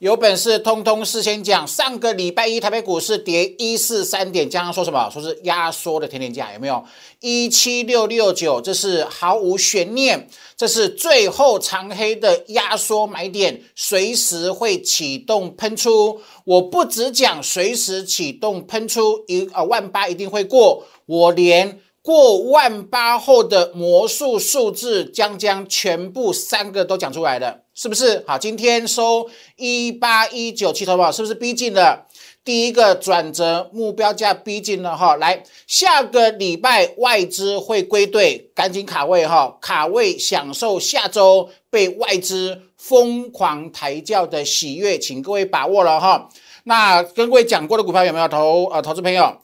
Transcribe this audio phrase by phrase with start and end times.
[0.00, 1.66] 有本事通通事先讲。
[1.66, 5.10] 上个礼拜一台北股市跌一四三点，刚刚说什么？
[5.10, 6.82] 说是压缩的甜甜价，有没有？
[7.20, 10.26] 一七六六九，这是毫无悬念，
[10.56, 16.22] 这是最后长黑的压缩买点，随时会启动喷出。
[16.46, 21.78] 我不只讲随时启动喷出，一呃万八一定会过，我连。
[22.02, 28.22] 过万八后的魔术数字将将全部三个都讲出来了，是不是？
[28.26, 32.06] 好，今天收一八一九七，头保是不是逼近了
[32.44, 34.34] 第一个转折目标价？
[34.34, 46.28] 逼近了哈，来下个礼拜外资会归队，赶紧卡位哈，卡位享受下周被外资疯狂抬轿的喜悦，请各位把握了哈。
[46.64, 48.66] 那跟各位讲过的股票有没有投？
[48.66, 49.38] 呃，投资朋友。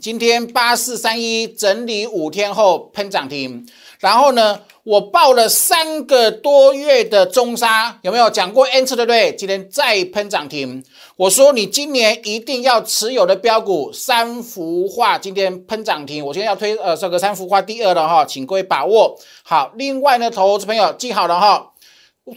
[0.00, 3.66] 今天八四三一整理五天后喷涨停，
[3.98, 9.34] 然后呢，我报了三个多月的中沙，有没有讲过 N 次对不对？
[9.34, 10.84] 今天再喷涨停，
[11.16, 19.72] 我说你今年一定要持有的标股三幅画，今天喷涨停，我今天要推呃这个三幅画第二了哈，请各位把握好。
[19.74, 21.72] 另外呢，投资朋友记好了哈，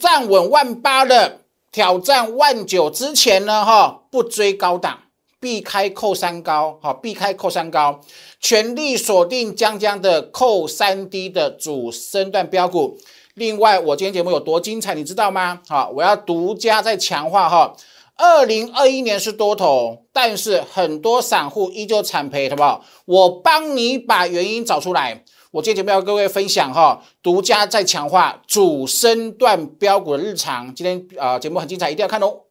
[0.02, 5.02] 站稳万八的挑战万九之前呢哈，不追高档。
[5.40, 8.02] 避开扣三高，好，避开扣三高，
[8.40, 12.98] 全力锁定江江的扣三低的主升段标股。
[13.36, 15.62] 另外，我今天节目有多精彩，你知道吗？
[15.68, 17.74] 好，我要独家再强化哈。
[18.18, 22.84] 二零二一年是多头，但是很多散户依旧惨赔，好不好？
[23.06, 25.24] 我帮你把原因找出来。
[25.52, 30.76] 我今天节目要各位分享哈，独家再强化主升段标股的日常。
[30.76, 32.49] 今天啊，节目很精彩，一定要看哦。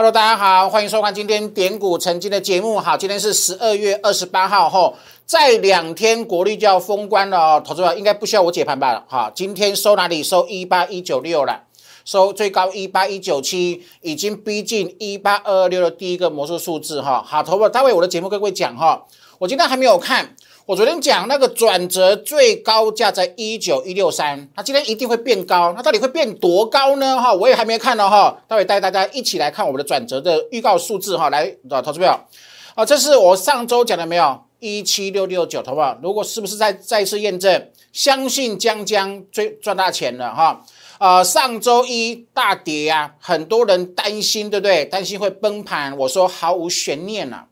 [0.00, 2.80] Hello，大家好，欢迎收看今天点股成金的节目。
[2.80, 7.62] 好，今天是十二月二十八号，后再两天国力就要封关了哦。
[7.62, 9.04] 投资者应该不需要我解盘吧？
[9.06, 10.22] 好，今天收哪里？
[10.22, 11.64] 收一八一九六了，
[12.06, 17.22] 收最高一八一九七，已经逼近一八二二六的第一个魔术数字哈。
[17.22, 19.04] 好，投资者待会我的节目跟各位讲哈，
[19.38, 20.34] 我今天还没有看。
[20.70, 27.20] 我昨天讲那个转折最高价在一九一六三，它今天一定会变高，它到底会变多高呢？
[27.20, 31.52] 哈，我也还没看到哈，待会带大家一起来看我们的转折的预告数字哈，来，
[31.84, 32.24] 投资票
[32.76, 34.40] 啊，这是我上周讲的没有？
[34.60, 35.98] 一七六六九，好不好？
[36.00, 37.68] 如果是不是再再次验证？
[37.92, 40.64] 相信将将最赚大钱了哈，
[41.00, 44.84] 呃，上周一大跌啊，很多人担心，对不对？
[44.84, 47.46] 担心会崩盘，我说毫无悬念了。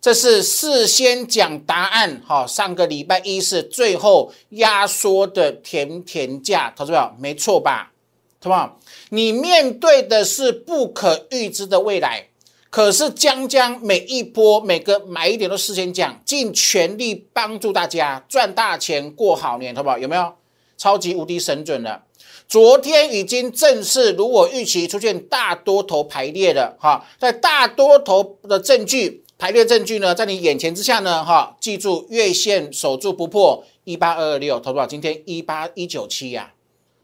[0.00, 7.92] 这是事先讲答案，哈，上个礼拜一是最后压缩的甜甜价，投资表没错吧？
[8.40, 8.76] 对吧？
[9.10, 12.28] 你面对的是不可预知的未来，
[12.70, 19.98] 可是将将每一波每个买一点都事先讲，尽全力帮助大家赚大钱过好年，好不好？
[19.98, 20.32] 有没有？
[20.76, 22.04] 超级无敌神准了！
[22.48, 29.24] 昨天已经正式如我预期出现大多头排列了，哈，在大多头的证据。
[29.38, 34.86] 排列证据呢，在你眼前之下呢，哈，记住月线守住不破一八二二六，投多少？
[34.86, 36.54] 今天一八一九七呀，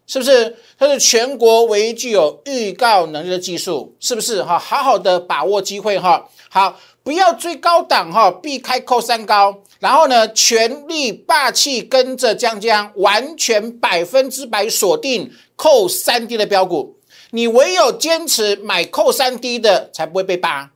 [0.05, 0.57] 是不是？
[0.77, 4.43] 它是全国唯一具有预告能力的技术，是不是？
[4.43, 16.97] 哈，好好的把握机会哈，好，不要追高档哈，避开扣三高，然后呢，全力霸气跟着江江，完全百分之百锁定扣三低的标股，
[17.31, 20.73] 你唯有坚持买扣三低的，才不会被扒。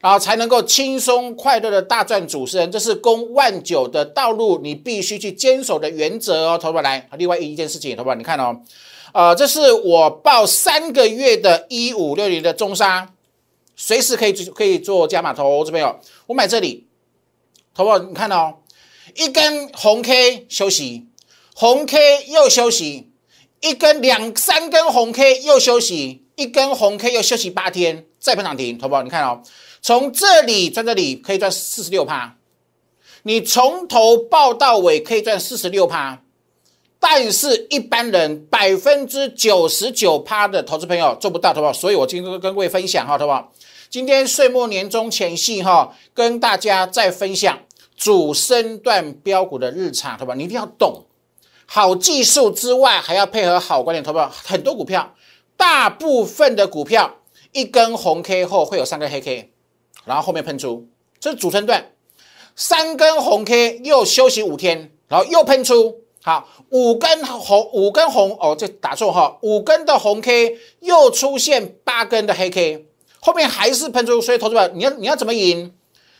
[0.00, 6.58] 然后才能够轻松快乐的大赚主持人，这是攻万九的道路，你必须去坚守的原则哦。
[6.58, 8.62] 投资来，另外一件事情，投资你看哦，
[9.12, 13.12] 呃，这是我报三个月的一五六零的中沙，
[13.76, 15.94] 随时可以可以做加码投资朋友，
[16.26, 16.86] 我买这里，
[17.74, 18.54] 投资你看哦，
[19.16, 21.08] 一根红 K 休息，
[21.54, 23.10] 红 K 又休息，
[23.60, 29.42] 一根两三根红 K 又休息，一根红 K 又休息八天，再喷涨停，投资你看哦。
[29.82, 32.36] 从这里赚这里可以赚四十六趴，
[33.22, 36.22] 你从头报到尾可以赚四十六趴，
[36.98, 41.72] 但是一般人百分之九十九趴的投资朋友做不到，好不？
[41.72, 43.52] 所以我今天跟各位分享哈，好不好？
[43.88, 47.58] 今天岁末年终前夕哈，跟大家再分享
[47.96, 50.34] 主升段标股的日常，好不？
[50.34, 51.06] 你一定要懂
[51.66, 54.18] 好技术之外，还要配合好观点，好不？
[54.30, 55.14] 很多股票，
[55.56, 57.16] 大部分的股票
[57.52, 59.49] 一根红 K 后会有三个黑 K。
[60.10, 60.88] 然后后面喷出，
[61.20, 61.92] 这是主升段，
[62.56, 72.86] 三根红 K 又休息五天，然后又喷出，好五根红五根红哦，这打错哈，五根的红 K 又出现八根的黑 K，
[73.20, 75.72] 后面还是喷出，所以投资者你要你要怎么赢？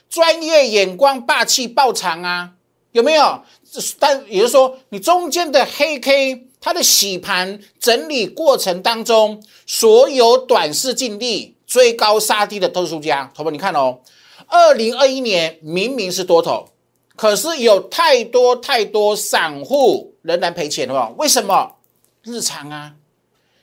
[0.09, 2.53] 专业眼光、霸气爆场啊，
[2.93, 3.43] 有没有？
[3.99, 13.31] 但也就是说，你中间的黑 K，它的洗盘整理过程当中，所有短视尽力、追高杀低的都是输家。
[13.33, 13.53] 好不好？
[13.53, 14.01] 你看哦，
[14.49, 16.69] 二零二一年明明是多头，
[17.15, 21.15] 可是有太多太多散户仍然赔钱，好不好？
[21.17, 21.77] 为什么？
[22.25, 22.95] 日常啊，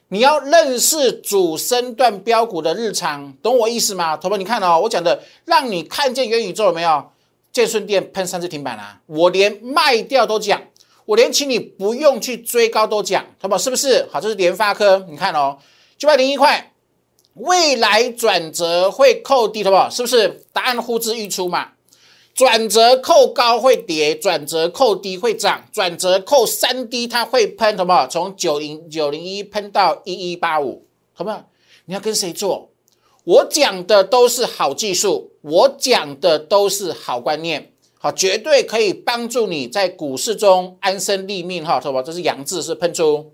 [0.08, 4.12] 你要认识主升段标股的日常，懂我意思吗？
[4.12, 4.38] 好不好？
[4.38, 7.12] 你看哦，我讲的让你看见元宇宙了没有？
[7.52, 10.62] 建顺店喷三次停板啦，我连卖掉都讲，
[11.06, 13.58] 我连请你不用去追高都讲，好不好？
[13.58, 14.08] 是不是？
[14.12, 15.58] 好，这是联发科，你看哦，
[15.98, 16.72] 九百零一块，
[17.40, 19.90] 未来转折会扣低，好不好？
[19.90, 20.46] 是不是？
[20.52, 21.70] 答案呼之欲出嘛。
[22.34, 28.08] 转折扣高会跌，转折扣低会涨，转折扣三低它会喷，好不好？
[28.08, 31.50] 从九零九零一喷到一一八五，好不好？
[31.86, 32.70] 你要跟谁做？
[33.24, 42.04] 我讲的都是好技术，我讲的都是好观念，好，绝对可以帮助你在股市中安身立命，哈，好不好？
[42.04, 43.32] 这是阳字，是喷出，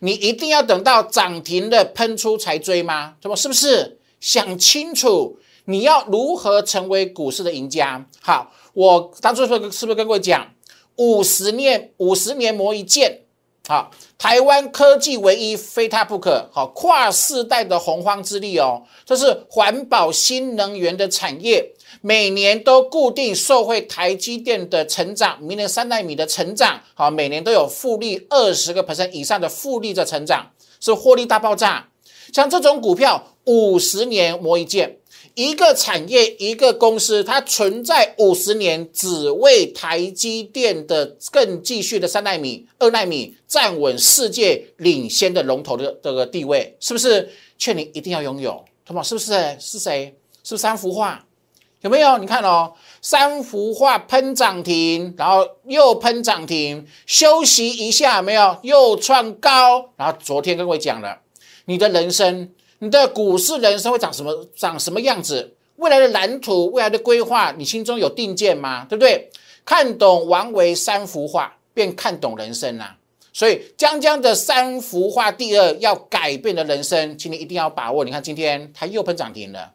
[0.00, 3.14] 你一定要等到涨停的喷出才追吗？
[3.22, 3.36] 什么？
[3.36, 3.98] 是不是？
[4.20, 8.06] 想清楚，你要如何成为股市的赢家？
[8.20, 10.52] 好，我当初说是不是跟各位讲，
[10.96, 13.22] 五十年五十年磨一剑？
[13.66, 16.48] 好，台湾科技唯一，非它不可。
[16.52, 30.50] 好，跨世代的洪荒之力哦，这是环保新能源的产业，每年都固定受惠台积电的成长，明年三纳米的成长，好，每年都有复利二十个 percent 以上的复利的成长，
[30.80, 31.88] 是获利大爆炸。
[32.32, 34.96] 像这种股票，五十年磨一剑。
[35.34, 47.28] 一个产业，一个公司，它存在五十年，只为台积电的更继续的三纳米、二纳米站稳世界领先的龙头的这个地位，是不是？
[47.58, 49.02] 劝你一定要拥有，同吗？
[49.02, 49.56] 是不是？
[49.60, 50.14] 是谁？
[50.42, 51.24] 是三幅画？
[51.80, 52.18] 有没有？
[52.18, 58.56] 你看哦，三幅画喷涨停，然后又喷涨停，休息一下，没有？
[58.62, 61.18] 又创高，然后昨天跟各位讲了，
[61.64, 62.50] 你的人生。
[62.82, 65.54] 你的股市人生会长什么长什么样子？
[65.76, 68.86] 未来的蓝图、未来的规划，你心中有定见吗？
[68.88, 69.30] 对不对？
[69.66, 72.96] 看懂王维三幅画，便看懂人生啦。
[73.34, 78.02] 所以江江的三幅画，第二要改变的人生，请你一定要把握。
[78.02, 79.72] 你看今天它又喷涨停了，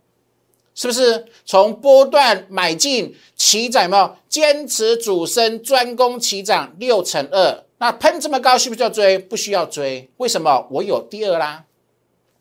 [0.75, 1.25] 是不是？
[1.45, 9.17] 从波段买进起涨嘛，坚持主升，专攻起涨六成二，那喷这么高，需不需要追？
[9.17, 10.67] 不需要追，为什么？
[10.69, 11.63] 我有第二啦，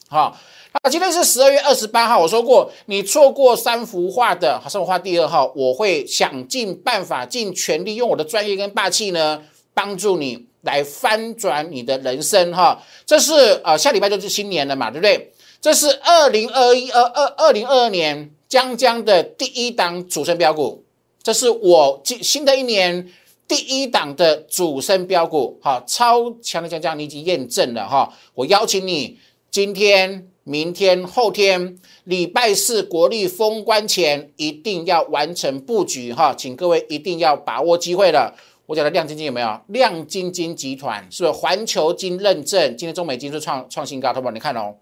[0.08, 0.36] 好。
[0.82, 9.40] 那，今天是十二月二十八号，我说过，你错过三幅画的，好三幅画第二号，我会想尽办法、尽全力，用我的专业跟霸气呢，
[9.72, 12.82] 帮助你来翻转你的人生哈。
[13.06, 15.32] 这是呃，下礼拜就是新年了嘛，对不对？
[15.64, 20.84] 这是二零二一二二二零二二年江江的第一档主升标股，
[21.22, 23.08] 这是我新新的一年
[23.48, 28.12] 第一档的主升标股，哈，超强的江江，你已经验证了哈。
[28.34, 29.18] 我邀请你
[29.50, 30.28] 今天。
[30.46, 38.36] 明天、后天、礼拜四国历封关前，一定要完成布局哈，请各位一定要把握机会了。
[38.66, 39.58] 我讲的亮晶晶有没有？
[39.68, 42.76] 亮晶晶集团是不是环球金认证？
[42.76, 44.74] 今天中美金是创创新高，投保你看哦。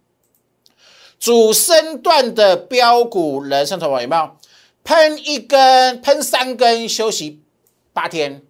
[1.22, 4.28] 主升段的标股人生投保有没有？
[4.82, 7.40] 喷一根、喷三根，休息
[7.92, 8.42] 八天，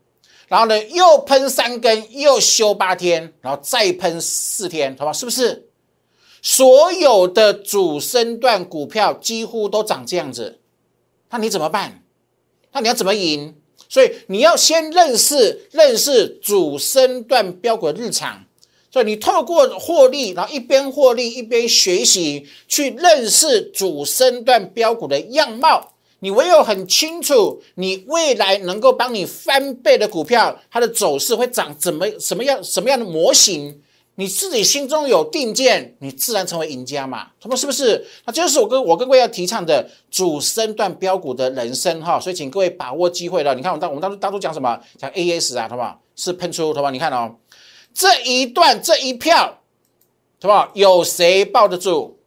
[0.49, 5.13] 然后呢又喷三根，又休八天，然后再喷四天，好吧？
[5.13, 5.69] 是不是？
[6.41, 10.59] 所有的主升段股票几乎都长这样子，
[11.29, 12.03] 那你怎么办？
[12.73, 13.55] 那你要怎么赢？
[13.87, 18.47] 所以你要先认识认识主升段标股的日常，
[18.93, 25.93] 所以你透过获利，然后一边获利一边学习，去认识主升段标股的样貌。
[26.21, 33.81] 你唯有很清楚，你未来能够帮你翻倍的股票，它的走势会长怎么什么样什么样的模型？
[34.17, 37.29] 你自己心中有定见，你自然成为赢家嘛？
[37.41, 38.07] 他们是不是？
[38.27, 42.21] 那这就是我跟我跟各位要提倡的主升段标股的人生哈。
[42.21, 43.55] 所以请各位把握机会了。
[43.55, 44.79] 你看我当我们当初当初讲什么？
[44.99, 45.99] 讲 AS 啊，好不好？
[46.15, 46.91] 是喷出，好不好？
[46.91, 47.35] 你看哦，
[47.95, 49.59] 这一段这一票，
[50.41, 50.71] 好不好？
[50.75, 52.19] 有谁抱得住？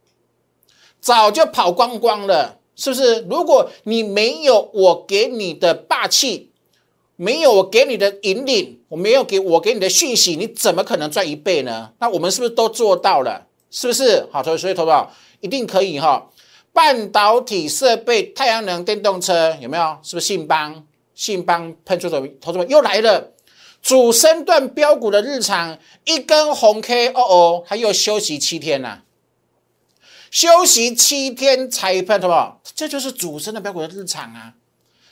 [1.00, 3.20] 早就跑光光了，是不是？
[3.28, 6.52] 如果你没有我给你的霸气。
[7.18, 11.90] 没有我给你的引领，我没有给我给你的讯息，你怎么可能赚一倍呢？
[11.98, 13.46] 那我们是不是都做到了？
[13.70, 14.28] 是不是？
[14.30, 16.28] 好，所以所以投保一定可以哈。
[16.74, 19.96] 半导体设备、太阳能电动车有没有？
[20.02, 20.86] 是不是信邦？
[21.14, 23.32] 信邦喷出头，投资们又来了。
[23.82, 29.04] 主升段标股的日常，一根红 K，哦哦，它又休息七天了，
[30.30, 32.60] 休息七天才喷，好不好？
[32.74, 34.54] 这就是主升的标股的日常啊。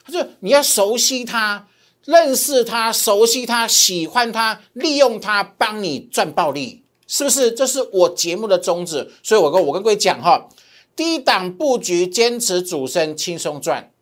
[0.04, 1.66] 他就你要熟悉它，
[2.04, 7.52] 认识它，熟悉它，喜欢它，利用它帮你赚暴利，是不是？
[7.52, 9.12] 这是我节目的宗旨。
[9.22, 10.48] 所以我跟我跟各位讲哈，
[10.94, 13.92] 低档布局，坚持主升，轻松赚。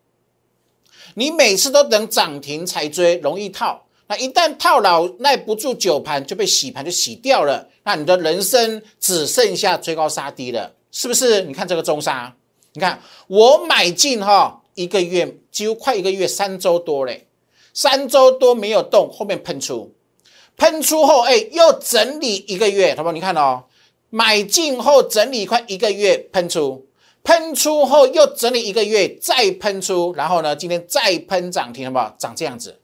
[1.13, 3.85] 你每次都等涨停才追，容易套。
[4.17, 7.69] 一旦套牢，耐不住九盘就被洗盘就洗掉了。
[7.83, 11.41] 那你的人生只剩下追高杀低了，是不是？
[11.43, 12.33] 你看这个中沙，
[12.73, 17.27] 你看我买进哈，一个月几乎快一个月，三周多嘞，
[17.73, 19.93] 三周多没有动，后面喷出，
[20.57, 23.13] 喷出后哎又整理一个月，好不好？
[23.13, 23.63] 你看哦，
[24.09, 26.87] 买进后整理快一个月，喷出。
[27.25, 32.13] 喷出后又整理一个月，再喷出，然后呢，今天再喷涨停，好不好？
[32.19, 32.77] 长这样子，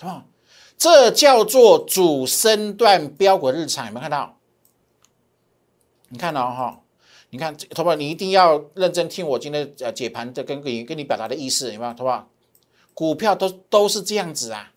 [0.00, 0.22] 好不好？
[0.78, 4.38] 这叫做主升段标股日常，有没有看到？
[6.08, 6.80] 你看到哈？
[7.30, 7.96] 你看，好不好？
[7.96, 11.90] 你一定要认真听我今天呃解盘的跟跟跟你表达的意思，有没有？
[11.92, 12.28] 好不好？
[12.94, 14.72] 股票都都是这样子啊！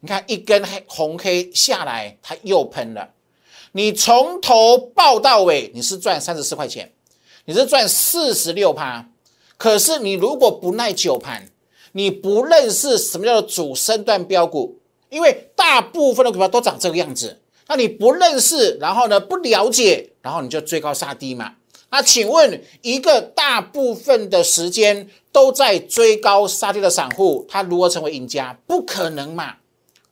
[0.00, 3.10] 你看一根黑红黑下来，它又喷了，
[3.72, 6.92] 你从头报到尾，你是赚三十四块钱。
[7.44, 9.10] 你是赚四十六趴，
[9.56, 11.50] 可是你如果不耐久盘，
[11.90, 14.78] 你不认识什么叫做主升段标股，
[15.12, 17.38] 因为大部分的股票都长这个样子，
[17.68, 21.52] 那你不认识，然后呢不了解，然后你就追高杀低嘛？
[21.90, 28.58] 那请问一个大部分的时间都在追高杀低的散户，他如何成为赢家？
[28.66, 29.56] 不可能嘛？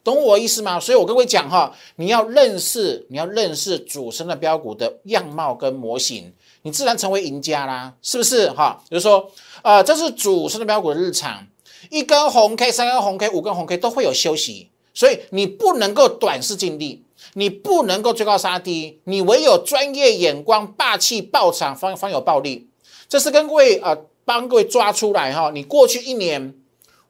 [0.05, 0.79] 懂我意思吗？
[0.79, 6.31] 所以我跟各位讲哈，你要认识，你要认识主升的标股的样貌跟模型。
[6.63, 8.83] 你自然成为赢家啦，是不是哈？
[8.91, 9.31] 比如说，
[9.63, 11.47] 呃，这是主升的标股的日常，
[11.89, 17.05] 一根红 K、三根红 K、五根红 K 都会有休息，所以你不能够短视尽力，
[17.35, 22.69] 你不能够追高杀低，你唯有专业眼光、霸气爆场方方有暴利。
[23.09, 26.55] 这是跟各位呃帮各位抓出来哈，你过去一年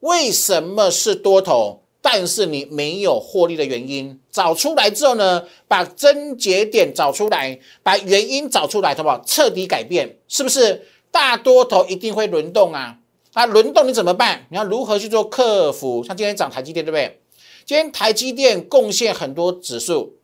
[0.01, 1.83] 为什么是多头？
[2.03, 9.23] 但是你没有获利的原因找出来之后呢，把症结点找出来，把原因找出来，好不好？
[9.27, 10.87] 彻底改变，是不是？
[11.11, 12.97] 大多头一定会轮动啊，
[13.35, 14.47] 那轮动你怎么办？
[14.49, 16.03] 你要如何去做克服？
[16.03, 17.21] 像今天涨台积电，对不对？
[17.71, 20.17] 今天台积电贡献很多指数，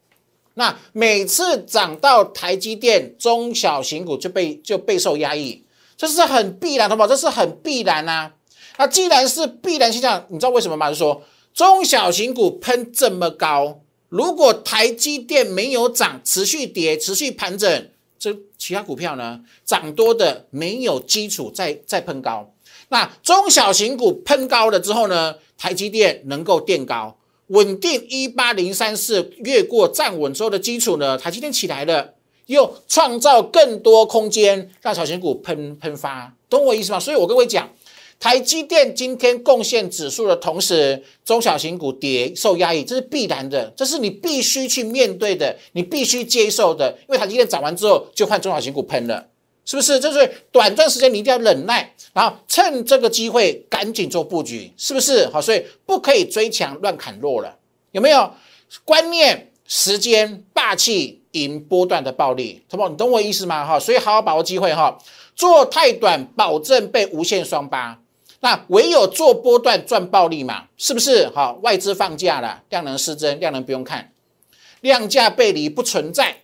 [0.55, 5.63] 那每次涨到台积电，中小型股就被就备受压抑，
[5.97, 7.07] 这是很必然，好不好？
[7.07, 8.33] 这是很必然呐。
[8.79, 10.91] 那既然是必然现象，你知道为什么吗？
[10.91, 11.23] 就说。
[11.55, 17.89] 中小型股喷这么高，如果台积电没有涨，持续跌，持续盘整，
[18.19, 19.41] 这其他股票呢？
[19.65, 22.53] 涨多的没有基础，再再喷高。
[22.89, 25.37] 那中小型股喷高了之后呢？
[25.57, 27.17] 台积电能够垫高，
[27.49, 31.17] 稳定一八零三四，越过站稳之后的基础呢？
[31.17, 32.15] 台积电起来了，
[32.47, 36.99] 又创造更多空间，让小型股喷喷发，懂我意思吗？
[36.99, 37.71] 所以我跟各位讲。
[38.19, 46.91] 台积电今天贡献指数的同时，中小型股跌受压抑，这是必然的，这是你必须去面对的，你必须接受的。
[47.01, 49.29] 因为台积电涨完之后，就换中小型股喷了，
[49.67, 50.01] 是不是？
[50.01, 55.29] 就是短暂时间你一定要忍耐，然后趁这个机会赶紧做布局，是不是？
[55.29, 57.55] 好，所以不可以追强乱砍弱了，
[57.91, 58.33] 有没有？
[58.85, 62.89] 观念、时间、霸气赢波段的暴利，同不？
[62.89, 63.67] 你懂我意思吗？
[63.67, 64.99] 哈，所以好好把握机会哈，
[65.35, 68.01] 做太短，保证被无限双八。
[68.41, 71.29] 那唯有做波段赚暴利嘛，是不是？
[71.35, 74.13] 好，外资放假了，量能失真，量能不用看，
[74.81, 76.36] 量价背离不存在，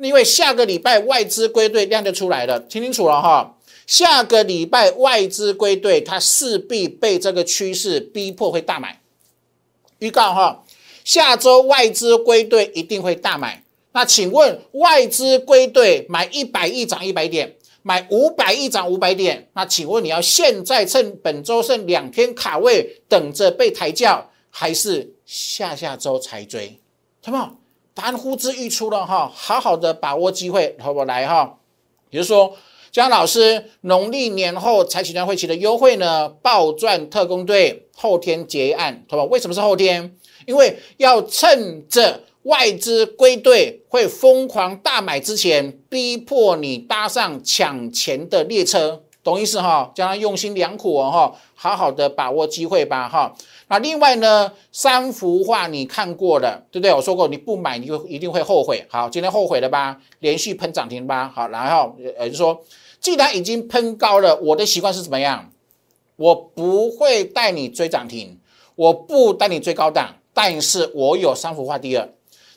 [0.00, 3.56] 因为下个礼拜外资归队，量就出来了，听清楚了哈。
[3.86, 9.00] 下个礼拜外资归队，它势必被这个趋势逼迫会大买。
[9.98, 10.64] 预告哈，
[11.04, 13.62] 下周外资归队一定会大买。
[13.92, 17.56] 那请问外资归队买一百亿涨一百点？
[17.82, 26.78] 买五百亿涨五百点，那请问你要现在趁本周剩两天卡位等着被抬轿，还是下下周才追？
[27.24, 27.59] 好不好？
[28.00, 31.04] 答案呼之欲出了哈，好好的把握机会，好不？
[31.04, 31.58] 来哈，
[32.08, 32.56] 也就是说
[32.90, 39.24] 江老师农历年后财企团会期的优惠呢，暴赚特工队后天结案，好吧？
[39.24, 40.16] 为什么是后天？
[40.46, 42.22] 因为要趁着。
[42.44, 49.92] 外资归队会疯狂大买之前，逼迫你搭上抢钱的列车，懂意思哈？
[49.94, 53.34] 将他用心良苦哦哈，好好的把握机会吧哈。
[53.70, 56.92] 那另外呢，三幅画你看过了，对不对？
[56.92, 58.84] 我说过你不买你就一定会后悔。
[58.90, 59.96] 好，今天后悔了吧？
[60.18, 61.30] 连续喷涨停吧？
[61.32, 62.60] 好，然后呃就说，
[63.00, 65.52] 既然已经喷高了，我的习惯是怎么样？
[66.16, 68.40] 我不会带你追涨停，
[68.74, 72.08] 我不带你追高档，但是我有三幅画第二。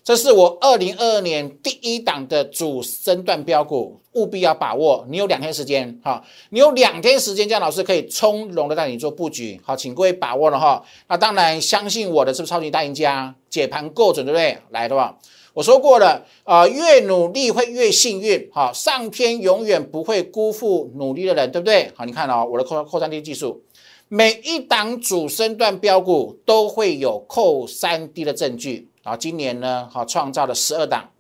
[0.04, 5.06] 这是我二零二二年第一档的主升段标股，务必要把握。
[5.10, 10.84] 你有两天时间，哈，你有两天时间，这样老师可以从容的带你做布局，好，请各位把握了哈。
[11.08, 13.34] 那当然，相信我的是不是超级大赢家？
[13.50, 14.58] 解盘够准，对不对？
[14.72, 15.18] 来的吧。
[15.54, 21.90] 我说过了，啊，越努力会越幸运，好，上天永远不会辜负努力的人，对不对？
[21.96, 23.64] 好，你看哦，我的扣扣三 D 技术，
[24.10, 28.90] 每一档主升段标股都会有扣三 D 的证据。
[29.04, 31.12] 然后今年呢，好创造了十二档，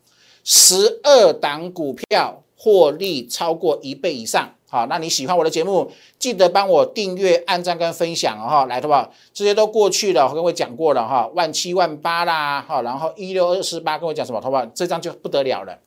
[0.44, 4.50] 十二档股票获利超过一倍以上。
[4.70, 8.66] 好，那你喜欢我的节目，记得帮我订阅、按赞跟分享哦哈。
[8.66, 9.13] 来，好不好？
[9.32, 14.66] 这些都过去了，我跟我讲过了哈，万七万八啦，哈，然后一六二四八跟我讲什么，好不好？
[14.68, 15.78] 这张就不得了了。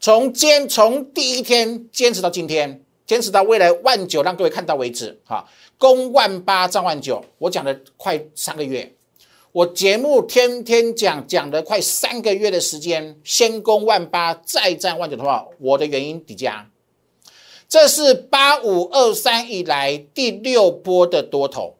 [0.00, 5.20] 从坚从第一天坚持到今天，坚持到未来万九，让各位看到为止。
[5.26, 5.46] 哈，
[5.76, 8.94] 攻万八，涨万九，我讲了快三个月。
[9.54, 16.68] 我节目天天讲，讲了快三个月的时间，先攻万八，再战万九的话，我的原因底加，
[17.68, 21.76] 这是八五二三以来第六波的多头，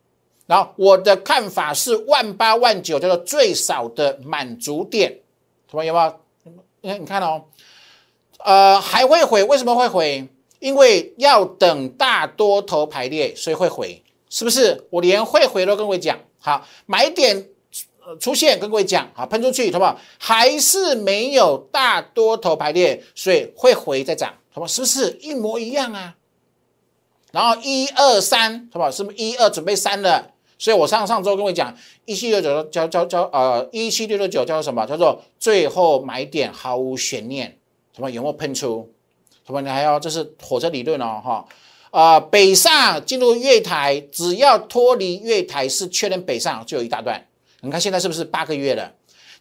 [0.47, 5.19] 然后我的看法是万八万九叫做最少的满足点，
[5.69, 6.15] 同学有没有？
[6.81, 7.43] 你看，你看哦，
[8.39, 9.43] 呃，还会回？
[9.43, 10.29] 为什么会回？
[10.61, 14.01] 因为要等大多头排列，所以会回，
[14.31, 14.87] 是不是？
[14.91, 17.49] 我连会回都跟我讲，好，买点。
[18.21, 19.99] 出现跟各位讲，好喷出去，好不好？
[20.19, 24.67] 还是没有大多头排列，所以会回再涨，好不好？
[24.67, 26.15] 是不是一模一样啊？
[27.33, 28.91] 然后一二三，好不好？
[28.91, 30.31] 是不是一二准备三了？
[30.57, 34.87] 所以我上上周跟各位讲，一七六九叫叫叫呃一七六六九叫做什么？
[34.87, 37.59] 叫做最后买点毫无悬念，
[37.95, 38.89] 什么有没有喷出？
[39.47, 41.45] 什么你还要这是火车理论哦，哈
[41.91, 47.27] 啊北上进入月台，只要脱离月台是确认北上，就有一大段。
[47.65, 48.93] 你看现在是不是八个月了？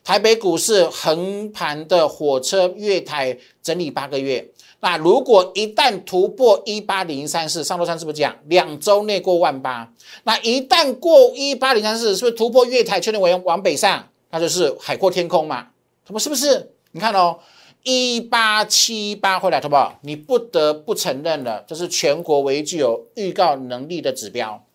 [0.03, 4.45] 台北股市横盘的火车月台整理八个月，
[4.81, 9.93] 那如果一旦突破一八零三四，上周三是不是讲两周内过万八？
[10.23, 14.09] 那一旦过一八零三四，是不是突破月台确认往往北上？
[14.31, 15.67] 那就是海阔天空嘛？
[16.05, 16.71] 他们是不是？
[16.91, 17.39] 你看哦，
[17.83, 19.97] 一八七八回来，好不好？
[20.01, 24.65] 你不得不承认了，这是全国唯一具有预告能力的指标，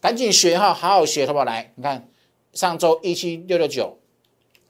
[0.00, 1.44] 赶紧学哈，好好学，好不好？
[1.44, 2.08] 来，你看。
[2.58, 3.96] 上周一七六六九，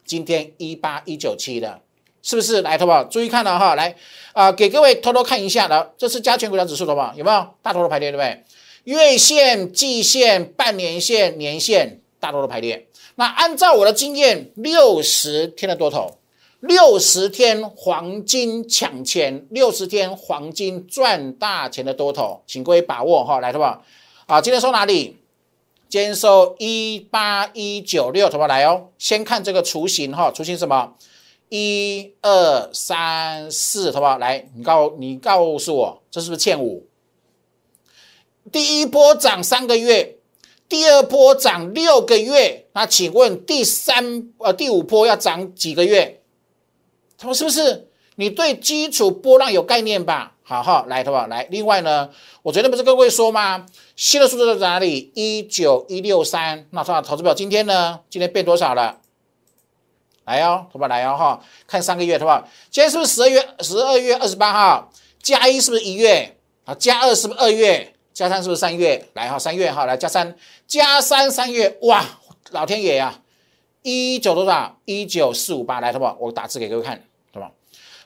[0.04, 1.80] 今天一八一九七的，
[2.20, 3.02] 是不是来，好不好？
[3.04, 3.96] 注意看了哈，来
[4.34, 7.14] 啊，给各位偷偷看一下的，这是加权股价指数，好不好？
[7.16, 8.44] 有没有大头的排列，对不对？
[8.84, 12.86] 月线、季线、半年线、年线，大多的排列。
[13.14, 16.18] 那按照我的经验，六十天的多头，
[16.60, 23.82] 六十天黄金抢钱，六十天黄金赚大钱的多头，请各位把握哈，来，好不好？
[24.26, 25.16] 啊，今天收哪里？
[25.90, 28.88] 今天收一八一九六，怎么来哦？
[28.98, 30.94] 先看这个雏形哈，雏形什么？
[31.48, 34.18] 一二三四，好不好？
[34.18, 36.86] 来，你告你告诉我，这是不是欠五？
[38.52, 40.18] 第一波涨三个月，
[40.68, 46.20] 第二波涨六个月，那请问第三呃第五波要涨几个月？
[47.16, 47.88] 他说是不是？
[48.16, 50.36] 你对基础波浪有概念吧？
[50.48, 51.26] 好好来，好不好？
[51.26, 52.08] 来，另外呢，
[52.40, 53.66] 我昨天不是跟各位说吗？
[53.96, 55.12] 新的数字在哪里？
[55.14, 56.66] 一九一六三。
[56.70, 58.00] 那说投资表今天呢？
[58.08, 58.98] 今天变多少了？
[60.24, 60.88] 来哦，好不好？
[60.88, 62.48] 来哦哈，看三个月，好不好？
[62.70, 63.46] 今天是不是十二月？
[63.60, 64.90] 十二月二十八号
[65.22, 66.34] 加一是不是一月？
[66.64, 67.94] 啊，加二是不是二月？
[68.14, 69.06] 加三是不是三月？
[69.12, 70.34] 来哈，三月哈，来加三，
[70.66, 72.02] 加三三月，哇，
[72.52, 73.20] 老天爷呀！
[73.82, 74.78] 一九多少？
[74.86, 76.16] 一九四五八，来，好不好？
[76.18, 76.96] 我打字给各位看，
[77.34, 77.52] 好不好？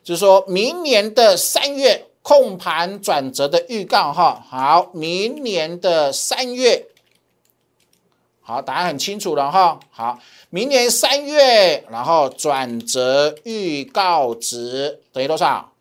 [0.02, 2.08] 就是说明年的三月。
[2.22, 6.86] 控盘转折的预告哈，好，明年的三月，
[8.40, 15.72] 好，答案很清楚了哈，好，明年三月，然后转折预告值等于多少？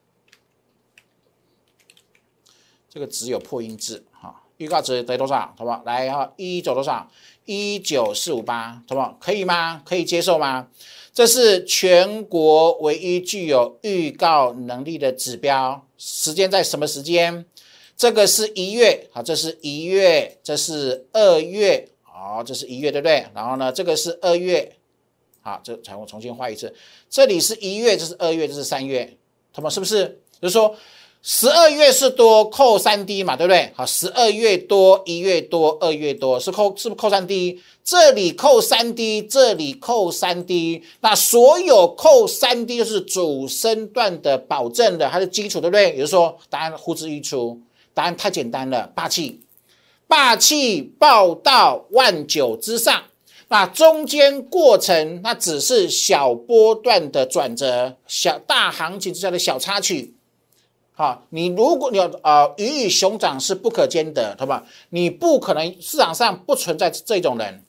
[2.89, 5.53] 这个只有破音字哈，预告值等于多少？
[5.57, 5.81] 好不好？
[5.85, 7.09] 来哈，一九多少？
[7.45, 9.15] 一九四五八，好不好？
[9.19, 9.81] 可以吗？
[9.85, 10.67] 可以接受吗？
[11.13, 17.45] 这是全国唯一具有预告能力的指标，时间在什么时间？
[17.95, 23.27] 这个是一月，好，这是一月，这是二月，好，这是一月，对不对？
[23.35, 24.75] 然后呢，这个是二月，
[25.41, 26.73] 好，这才我重新画一次，
[27.07, 29.15] 这里是一月，这是二月，这是三月，
[29.53, 30.19] 他们是不是？
[30.41, 30.75] 就是说。
[31.23, 33.71] 十二月是多扣三 D 嘛，对不对？
[33.75, 37.61] 好，十二月多，一月多，二月多是扣，是不是扣三 D？
[37.83, 45.91] 这里扣三 D，这里扣三 D，那所有扣三 D 就是主升段的保证的，它是基础，对不对？
[45.91, 47.61] 也就是说，答案呼之欲出，
[47.93, 49.41] 答案太简单了，霸气，
[50.07, 53.03] 霸气报到万九之上。
[53.49, 60.15] 那中间过程那只是小波段的转折，小大行情之下的小插曲。
[60.93, 64.63] 好，你如果你要呃鱼与熊掌是不可兼得，好吧？
[64.89, 67.63] 你不可能市场上不存在这种人。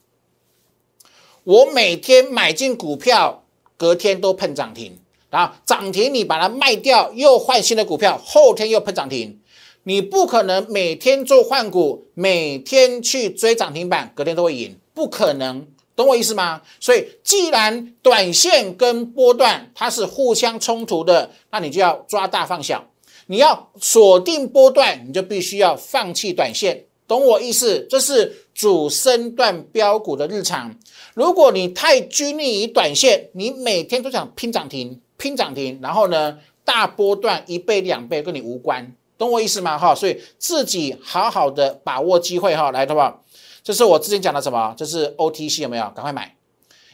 [1.43, 3.43] 我每天买进股票，
[3.75, 9.39] 隔天都碰涨停，然后涨停你把它卖掉，又换新的股票，后天又碰涨停。
[9.83, 16.61] 你不可能每天做换股，每天去追涨停板，隔天都会赢，不可能，懂我意思吗？
[16.79, 22.85] 所以，既然短线跟波段它是互相冲突的，那你就要抓大放小。
[23.27, 27.85] 你要锁定波段，你就必须要放弃短线，懂我意思？
[27.89, 30.75] 这是主升段标股的日常。
[31.13, 38.95] 如果你太拘泥于短线，你每天都想拼涨停、拼涨停，然后呢，大波段一倍、两倍跟你无关。
[39.17, 39.77] 懂我意思吗？
[39.77, 43.23] 哈，所以自己好好的把握机会哈，来，好不好？
[43.63, 44.73] 这是我之前讲的什么？
[44.77, 45.83] 这是 OTC 有没有？
[45.95, 46.35] 赶快买，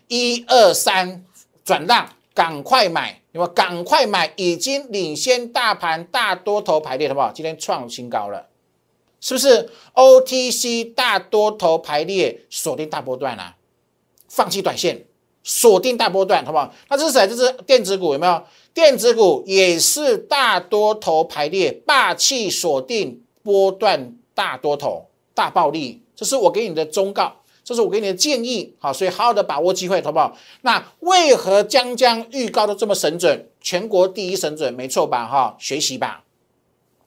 [0.07, 1.25] 一二三
[1.63, 2.07] 转让，
[2.39, 3.51] 赶快买，有没有？
[3.51, 7.33] 赶快买，已经领先大盘大多头排列，好不好？
[7.33, 8.47] 今天创新高了，
[9.19, 13.57] 是不是？OTC 大多头排列，锁定大波段啊，
[14.29, 15.03] 放弃短线，
[15.43, 16.73] 锁定大波段，好不好？
[16.89, 17.27] 那这是谁？
[17.27, 18.41] 这是电子股，有没有？
[18.73, 27.38] 电子股也是大多头排列，霸气锁定波段大多头大暴利，这是我给你的忠告，
[27.69, 30.35] 这是我给你的建议，好，所以好好的把握机会，好不好？
[30.61, 33.47] 那为何将将预告的这么神准？
[33.61, 35.27] 全国第一神准，没错吧？
[35.27, 36.23] 哈，学习吧。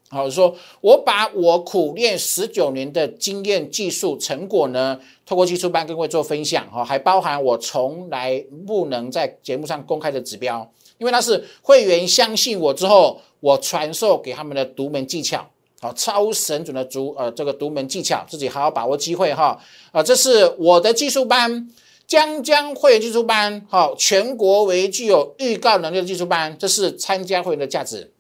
[0.08, 10.70] 好，说我把我苦练十九年的经验、技术成果呢，透过技术班跟各位做分享，哈，还包含我从来不能在节目上公开的指标。
[10.98, 15.44] 因为那是会员相信我之后，我传授给他们的独门技巧，
[15.82, 19.58] 好超神准的独呃这个独门技巧，自己好好把握机会哈
[19.90, 21.68] 啊，这是我的技术班，
[22.06, 28.12] 江江会员技术班，好全国唯一具有预告能力的技术班，这是参加会员的价值，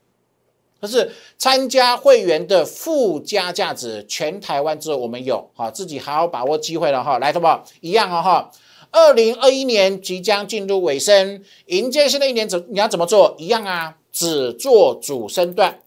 [0.80, 7.64] 这是参加会员的附加价值，全台湾只有我们有，好自己好好把握机会了哈，来，好不好？
[7.80, 8.50] 一样哦哈。
[8.90, 13.36] 二零二一年即将进入尾声，迎接新的一年怎你要怎么做？
[13.38, 15.80] 一样啊，只做主升段，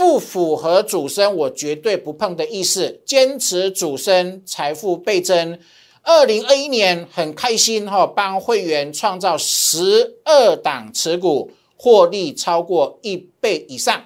[0.00, 5.58] 不符合主升我绝对不碰的意思，坚持主升，财富倍增。
[6.02, 14.04] 二零二一年很开心哈，帮会员创造十二档持股获利超过一倍以上，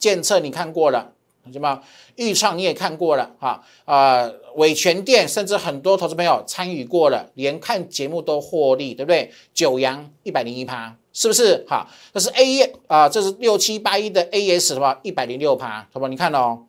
[0.00, 1.13] 建测你看过了，
[1.52, 1.80] 什么？
[2.16, 9.32] 预创你也看过了哈啊，伟全店甚至很多投资朋友参与过了，连看节目都获利，对不对？
[9.52, 11.64] 九阳一百零一趴，是不是？
[11.68, 16.08] 哈，这是 A 啊，这是六七八一的 AS 的话，一百零六趴，好不好？
[16.08, 16.66] 你看哦，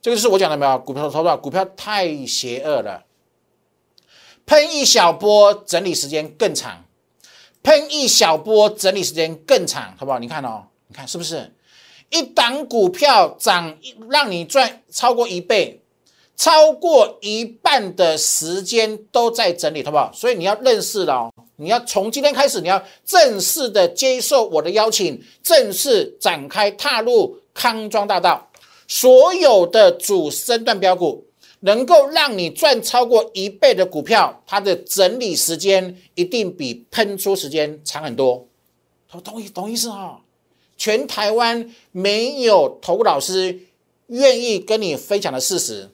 [0.00, 0.78] 这个是我讲的没有？
[0.78, 3.04] 股票投资股票太邪恶了，
[4.44, 6.84] 喷一小波整理时间更长，
[7.62, 10.18] 喷一小波整理时间更长，好不好？
[10.18, 11.50] 你看哦，你看是不是？
[12.10, 13.78] 一档股票涨，
[14.10, 15.80] 让你赚超过一倍，
[16.36, 20.12] 超过一半的时间都在整理，好不好？
[20.12, 28.50] 所以你要认识了，你要从今天开始，你要正式的接受我的邀请，正式展开踏入康庄大道。
[28.86, 31.24] 所有的主升段标股，
[31.60, 38.46] 能够让你赚超过一倍的股票，它的整理时间一定比喷出时间长很多。
[39.24, 40.20] 懂意懂意思哈？
[40.82, 43.56] 全台湾没有投顾老师
[44.08, 45.88] 愿意跟你分享的事实，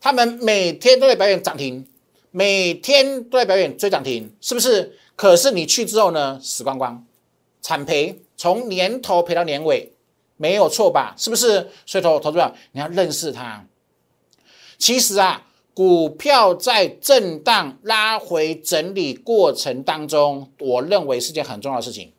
[0.00, 1.86] 他们每天都在表演涨停，
[2.32, 4.98] 每天都在表演追涨停，是不是？
[5.14, 7.06] 可是你去之后呢，死光光，
[7.60, 9.92] 惨赔，从年头赔到年尾，
[10.36, 11.14] 没有错吧？
[11.16, 11.68] 是不是？
[11.86, 13.64] 所以投投资者你要认识它。
[14.76, 22.10] 其实啊，股票在震荡拉回整理过程当中，我认为是件很重要的事情。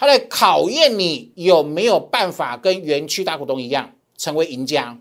[0.00, 4.96] 它在考验你有没有办法跟园区大股东一样，成为赢家，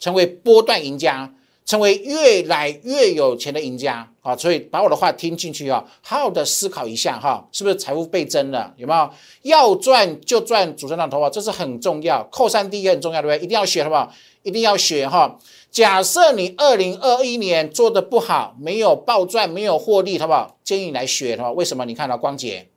[0.00, 1.34] 成为波段赢家，
[1.66, 4.34] 成为越来越有钱的赢家啊！
[4.34, 8.72] 所以把我的话听进去啊，好好的思考一下哈，是不是财富倍增了？
[8.78, 9.10] 有没有？
[9.42, 12.26] 要赚就赚主升浪头啊，这是很重要。
[12.32, 13.44] 扣三 D 也很重要，对不对？
[13.44, 14.10] 一定要学，好不好？
[14.44, 15.38] 一定要学哈。
[15.70, 20.56] 假设你二零二一年做的不好，没有暴赚，没有获利，好不好？
[20.64, 21.52] 建议你来学，好不好？
[21.52, 21.84] 为什么？
[21.84, 22.70] 你看到光洁。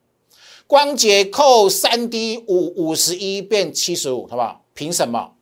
[0.71, 4.63] 光捷扣三 D 五五十一变七十五，好不好？
[4.73, 5.33] 凭什么？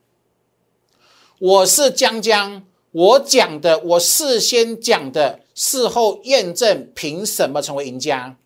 [1.37, 8.37] 我是江江，我讲的，我事先讲的，事后验证，凭什么成为赢家？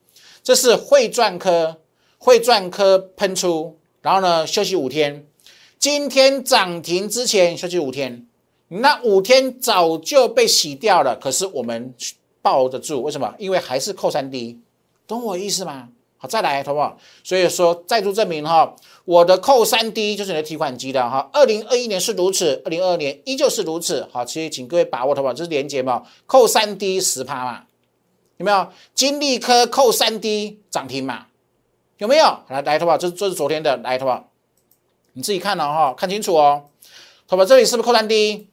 [0.43, 1.78] 这是会赚科，
[2.17, 5.26] 会赚科喷出，然后呢，休息五天。
[5.80, 8.28] 今天涨停之前休息五天，
[8.67, 11.93] 那五天早就被洗掉了，可是我们
[12.41, 13.34] 抱得住，为什么？
[13.39, 14.60] 因为还是扣三 D，
[15.08, 15.88] 懂我意思吗？
[16.24, 16.98] 好，再来，好不好？
[17.22, 21.30] 所以说再度证明哈，我的扣三 D 就是你的提款机的哈。
[21.34, 24.08] 二零二一年是如此，二零二二年依旧是如此。
[24.10, 25.34] 好，其实请各位把握，好不好？
[25.34, 27.64] 这是连接嘛，扣三 D 十趴嘛，
[28.38, 28.70] 有没有？
[28.96, 31.26] 金利科扣三 D 涨停嘛？
[31.98, 32.40] 有没有？
[32.48, 32.98] 来来，好不好？
[32.98, 34.30] 这这是昨天的，来，好不好？
[35.12, 36.70] 你自己看了哈，看清楚哦。
[37.28, 38.48] 好吧，这里是不是扣三 D？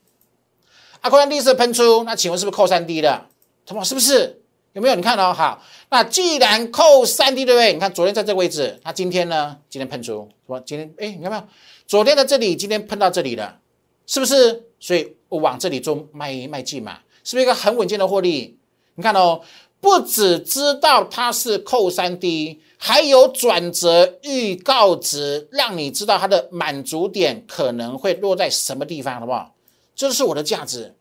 [1.03, 3.27] 啊，扣三 D 是喷出，那请问是不是扣三 D 的？
[3.69, 4.39] 好不是不是？
[4.73, 4.95] 有没有？
[4.95, 7.73] 你看哦，好，那既然扣三 D 对不对？
[7.73, 9.57] 你看昨天在这个位置，它今天呢？
[9.69, 10.61] 今天喷出，什么？
[10.61, 11.43] 今天哎，你看没有？
[11.87, 13.59] 昨天在这里，今天喷到这里了，
[14.07, 14.65] 是不是？
[14.79, 17.43] 所以我往这里做卖卖进嘛，是不是？
[17.43, 18.59] 一个很稳健的获利？
[18.95, 19.41] 你看哦，
[19.81, 22.61] 不只知道它是扣三 D。
[22.83, 29.55] 还有转折预告值，让你知道它的满足点可能会落在什么地方，好不好？
[29.95, 30.95] 这是我的价值。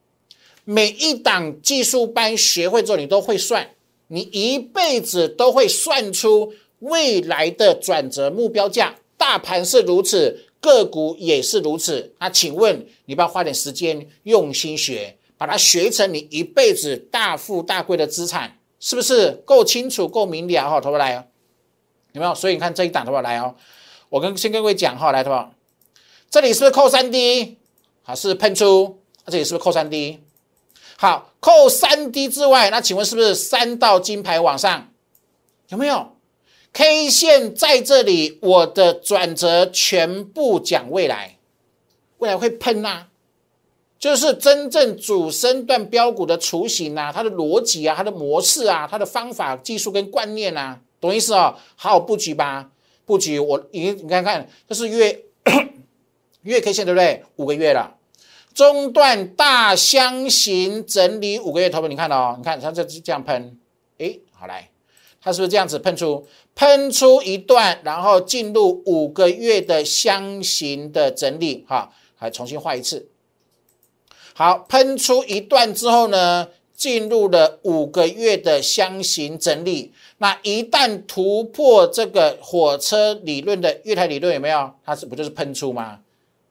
[0.70, 3.72] 每一档技术班学会之后，你都会算，
[4.10, 8.96] 你一辈子都会算出未来的转折目标价。
[9.18, 12.14] 大盘是如此，个股也是如此。
[12.20, 20.70] 那请问，你不要花点时间用心学，把它学成你一辈子大富大贵的资产，是不是够清楚、够明了？
[20.70, 21.28] 哈，投不来。
[22.12, 22.36] 有没有？
[22.36, 23.56] 所以你看这一档的话来哦，
[24.10, 25.52] 我跟先跟各位讲哈，来的话，
[26.30, 27.58] 这里是不是扣三 D？
[28.04, 30.20] 好，是喷出，这里是不是扣三 D？
[31.02, 34.92] 好，扣三 D 之外，那请问是不是三道金牌往上？
[35.70, 36.18] 有没有
[36.74, 41.38] ？K 线在这里，我的转折全部讲未来，
[42.18, 43.06] 未来会喷呐，
[43.98, 50.82] 就是真正主升段标股的雏形啊，它的逻辑啊，它的模式啊，它的方法、技术跟观念啊。
[51.00, 51.56] 懂意思哦？
[51.78, 52.72] 好好布局吧，
[53.06, 55.24] 布局我你你看看，这是月
[56.44, 57.24] 月 K 线对不对？
[57.38, 57.96] 五个月了，
[58.54, 63.58] 中段大箱型整理五个月头部，你看哦，你看它这这样喷，
[64.00, 64.70] 诶，好来，
[65.22, 66.28] 它是不是这样子喷出？
[66.56, 73.08] 喷出一段，然后进入五个月的箱型的整理，哈，还重新画一次。
[74.34, 76.50] 好，喷出一段之后呢？
[76.76, 84.72] 进入了五个月的箱型整理，那一旦突破这个火车理论的月台理论有没有？
[84.86, 86.00] 它是不就是喷出吗？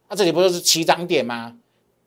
[0.07, 1.57] 那这里不就是起涨点吗？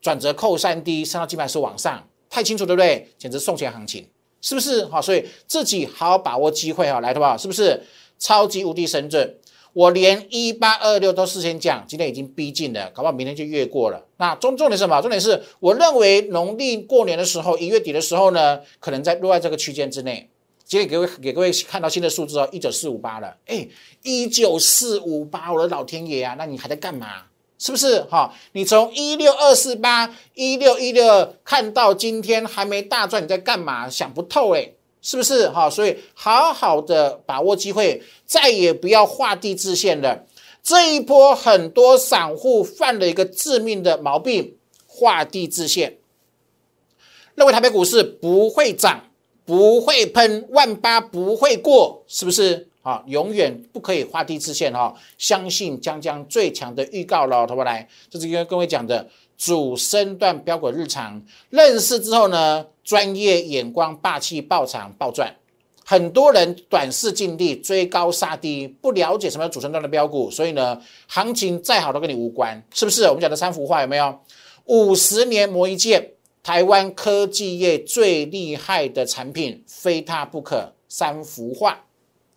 [0.02, 3.08] 转折扣三 D，升到基本上是往上，太清楚对不对？
[3.16, 4.06] 简直送钱行情，
[4.42, 4.84] 是不是？
[4.86, 7.82] 好，所以自己好好把握机会哈，来的话是不是
[8.18, 9.38] 超级无敌神准？
[9.74, 14.06] 我连一八二六都事先讲，今天已经逼近了，搞不好明天就越过了。
[14.18, 15.00] 那重重点是什么？
[15.00, 20.28] 重点是我认为农历过年的时候，一月底的时候呢，可能在落在这个区间之内。
[20.64, 23.36] 今天给位给各位看到新的数字哦，一九四五八了。
[23.46, 23.66] 哎，
[24.02, 26.34] 一九四五八，我的老天爷啊！
[26.36, 27.08] 那你还在干嘛？
[27.62, 28.00] 是不是？
[28.10, 33.88] 哈，你从一六二四八、一六一六看到今天还没大赚，你在干嘛？
[33.88, 34.72] 想不透哎。
[35.00, 35.70] 是不是哈？
[35.70, 40.24] 所以好好的把握机会，再也不要画地自限了。
[40.60, 45.98] 这一波很多散户犯了一个致命的毛病，画地自限，
[47.36, 49.10] 认为台北股市不会涨、
[49.44, 52.68] 不会喷，万八不会过，是不是？
[52.82, 54.94] 好，永远不可以画地自限哈！
[55.16, 59.08] 相信将将最强的预告了，投不来，这是跟各位讲的。
[59.38, 65.34] 主升段标股日常认识之后呢，专业眼光霸气爆场爆赚，
[65.84, 73.02] 很多人短视尽力追高杀低，不了解什么主升段的标股，所以呢，行情再好都跟你无关，是不是？
[73.04, 74.16] 我们讲的三幅画有没有？
[74.66, 76.12] 五十年磨一剑，
[76.44, 80.72] 台湾科技业最厉害的产品，非它不可。
[80.88, 81.84] 三幅画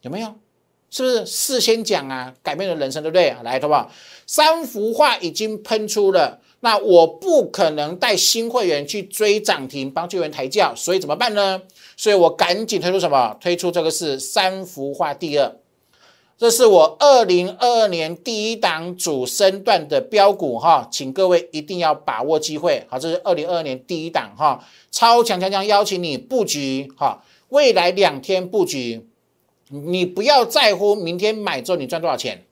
[0.06, 0.36] 有没有？
[0.92, 2.32] 是不是事先讲啊？
[2.44, 3.36] 改变了人生，对不对？
[3.44, 3.92] 来，好不好？
[4.28, 6.40] 三幅画已经喷出了。
[6.60, 11.60] 那我不可能带新会员去追涨停，帮会员抬轿，所以怎么办呢？
[11.98, 13.36] 所以我赶紧推出什么？
[13.42, 15.56] 推出这个是三幅画第二，
[16.38, 22.86] 这是我二零二二年第一档主升段的标股哈，请各位一定要把握机会。
[22.90, 29.08] 好，这是二零二二年第一档哈，超强强强邀请你布局哈，未来两天布局，
[29.70, 32.44] 你不要在乎明天买之后你赚多少钱。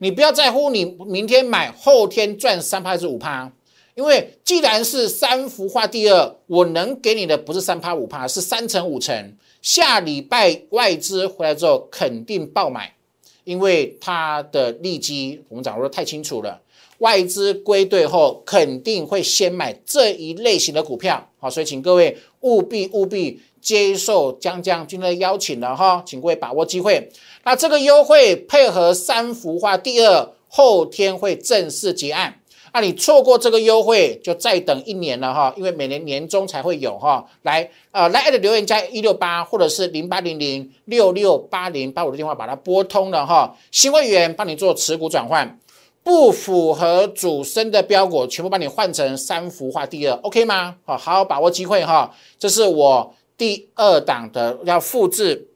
[0.00, 3.50] 你不要在乎你明天买后天赚三趴还是五趴，
[3.96, 9.36] 因为既然是三幅画第二，我能给你的不是三趴五趴，是三成五成。
[9.60, 12.94] 下礼拜外资回来之后肯定爆买，
[13.42, 16.60] 因为它的利基我们掌握的太清楚了。
[16.98, 27.06] 外资归队后肯定会先买这一类型的股票，好，所以请各位务必务必接受江江军的邀请了哈，请各位把握机会。
[27.44, 32.40] 那这个优惠配合三幅画第二后天会正式结案，
[32.72, 37.22] 啊，你错过这个优惠，就再等一年了哈，因为每年年终才会有哈。
[37.42, 43.54] 来，呃，来的留言加一六八，或者是零八零零六六八零，把我的电话把它拨通了哈。
[43.70, 45.58] 新会员帮你做持股转换，
[46.02, 50.76] 不符合主升的标股，全部帮你换成三幅画第二，OK 吗？
[50.86, 52.14] 好，好好把握机会哈。
[52.38, 55.48] 这是我第二档的要复制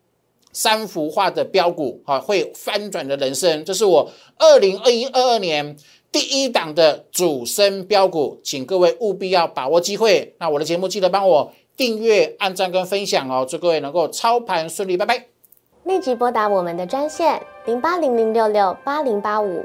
[0.52, 3.62] 三幅画的标股，哈，会翻转的人生。
[3.64, 5.76] 这是我二零二一二二年。
[6.12, 10.34] 第一档的主升标股，请各位务必要把握机会。
[10.38, 15.28] 那我的节目记得帮我订阅、按赞跟分享哦，祝各位能够操盘顺利，拜拜。
[15.84, 19.64] 立即拨打我们的专线零八零零六六八零八五